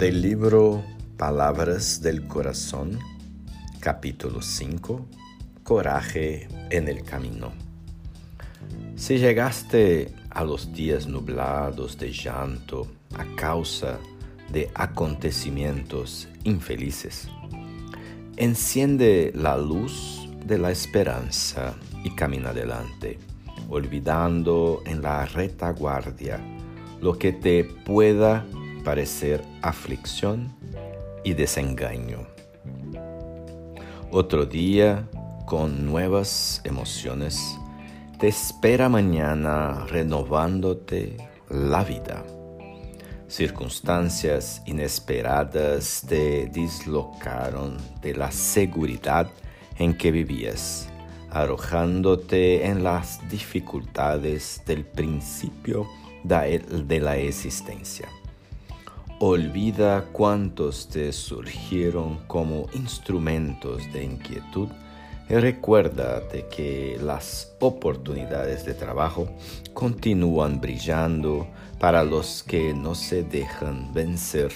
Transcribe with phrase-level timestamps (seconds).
[0.00, 0.82] Del libro
[1.18, 2.98] Palabras del Corazón,
[3.80, 5.06] capítulo 5,
[5.62, 7.52] Coraje en el Camino.
[8.96, 13.98] Si llegaste a los días nublados de llanto a causa
[14.50, 17.28] de acontecimientos infelices,
[18.38, 23.18] enciende la luz de la esperanza y camina adelante,
[23.68, 26.40] olvidando en la retaguardia
[27.02, 28.46] lo que te pueda
[28.80, 30.54] parecer aflicción
[31.24, 32.26] y desengaño.
[34.10, 35.08] Otro día,
[35.46, 37.58] con nuevas emociones,
[38.18, 41.16] te espera mañana renovándote
[41.48, 42.24] la vida.
[43.28, 49.30] Circunstancias inesperadas te dislocaron de la seguridad
[49.78, 50.88] en que vivías,
[51.30, 55.86] arrojándote en las dificultades del principio
[56.24, 58.08] de la existencia.
[59.22, 64.68] Olvida cuántos te surgieron como instrumentos de inquietud
[65.28, 69.28] y recuérdate que las oportunidades de trabajo
[69.74, 71.46] continúan brillando
[71.78, 74.52] para los que no se dejan vencer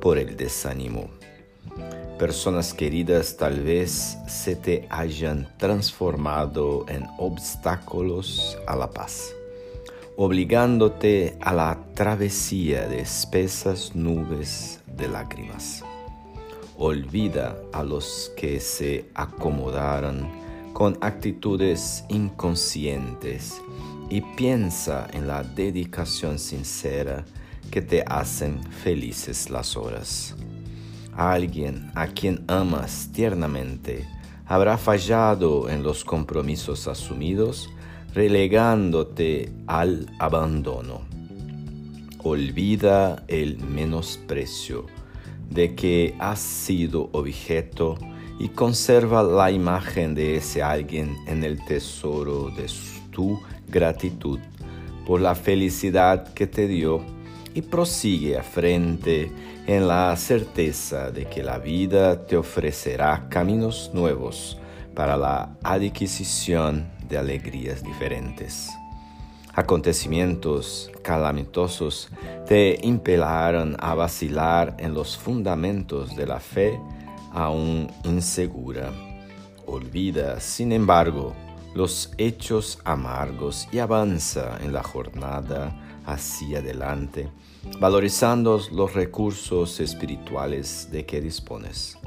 [0.00, 1.10] por el desánimo.
[2.18, 9.34] Personas queridas tal vez se te hayan transformado en obstáculos a la paz
[10.22, 15.82] obligándote a la travesía de espesas nubes de lágrimas.
[16.76, 20.28] Olvida a los que se acomodaron
[20.74, 23.62] con actitudes inconscientes
[24.10, 27.24] y piensa en la dedicación sincera
[27.70, 30.36] que te hacen felices las horas.
[31.16, 34.06] Alguien a quien amas tiernamente
[34.44, 37.70] habrá fallado en los compromisos asumidos
[38.14, 41.02] relegándote al abandono.
[42.22, 44.86] Olvida el menosprecio
[45.48, 47.96] de que has sido objeto
[48.38, 52.66] y conserva la imagen de ese alguien en el tesoro de
[53.10, 54.38] tu gratitud
[55.06, 57.02] por la felicidad que te dio
[57.54, 59.30] y prosigue a frente
[59.66, 64.56] en la certeza de que la vida te ofrecerá caminos nuevos
[64.94, 68.70] para la adquisición de alegrías diferentes.
[69.54, 72.08] Acontecimientos calamitosos
[72.46, 76.80] te impelaron a vacilar en los fundamentos de la fe
[77.32, 78.92] aún insegura.
[79.66, 81.34] Olvida, sin embargo,
[81.74, 87.28] los hechos amargos y avanza en la jornada hacia adelante,
[87.78, 91.98] valorizando los recursos espirituales de que dispones,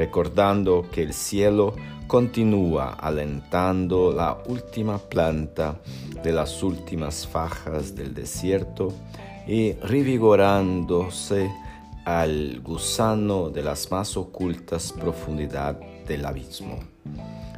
[0.00, 1.74] recordando que el cielo
[2.06, 5.78] continúa alentando la última planta
[6.24, 8.94] de las últimas fajas del desierto
[9.46, 11.50] y revigorándose
[12.06, 16.78] al gusano de las más ocultas profundidades del abismo.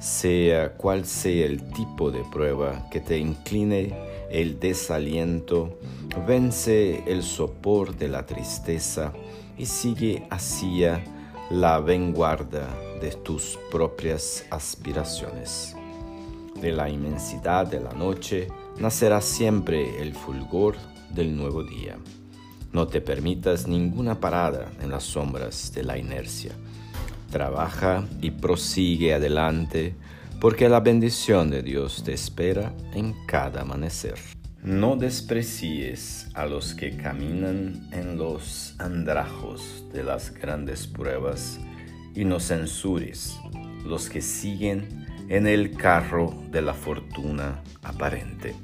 [0.00, 3.94] Sea cual sea el tipo de prueba que te incline
[4.28, 5.78] el desaliento,
[6.26, 9.12] vence el sopor de la tristeza
[9.56, 11.00] y sigue hacia
[11.50, 12.68] la vanguardia
[13.00, 15.76] de tus propias aspiraciones.
[16.60, 20.76] De la inmensidad de la noche nacerá siempre el fulgor
[21.10, 21.98] del nuevo día.
[22.72, 26.52] No te permitas ninguna parada en las sombras de la inercia.
[27.30, 29.94] Trabaja y prosigue adelante
[30.40, 34.18] porque la bendición de Dios te espera en cada amanecer.
[34.64, 41.60] No desprecies a los que caminan en los andrajos de las grandes pruebas
[42.14, 43.36] y no censures
[43.84, 48.54] los que siguen en el carro de la fortuna aparente.